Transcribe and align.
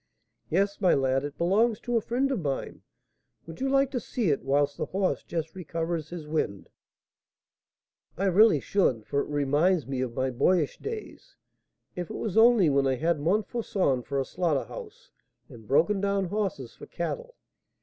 "Yes, 0.49 0.81
my 0.81 0.95
lad; 0.95 1.23
it 1.23 1.37
belongs 1.37 1.79
to 1.81 1.95
a 1.95 2.01
friend 2.01 2.31
of 2.31 2.39
mine. 2.41 2.81
Would 3.45 3.61
you 3.61 3.69
like 3.69 3.91
to 3.91 3.99
see 3.99 4.31
it 4.31 4.41
whilst 4.41 4.75
the 4.77 4.87
horse 4.87 5.21
just 5.23 5.53
recovers 5.53 6.09
his 6.09 6.25
wind?" 6.27 6.69
"I 8.17 8.25
really 8.25 8.59
should, 8.59 9.05
for 9.05 9.19
it 9.21 9.27
reminds 9.29 9.85
me 9.85 10.01
of 10.01 10.15
my 10.15 10.31
boyish 10.31 10.79
days, 10.79 11.35
if 11.95 12.09
it 12.09 12.15
was 12.17 12.35
only 12.35 12.67
when 12.67 12.87
I 12.87 12.95
had 12.95 13.19
Montfauçon 13.19 14.01
for 14.01 14.19
a 14.19 14.25
slaughter 14.25 14.63
house 14.65 15.11
and 15.49 15.67
broken 15.67 16.01
down 16.01 16.29
horses 16.29 16.73
for 16.73 16.87
cattle. 16.87 17.35